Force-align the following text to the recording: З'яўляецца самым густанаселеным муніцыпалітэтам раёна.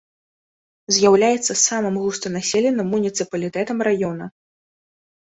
З'яўляецца 0.95 1.53
самым 1.67 1.99
густанаселеным 2.05 2.87
муніцыпалітэтам 2.95 3.77
раёна. 3.89 4.25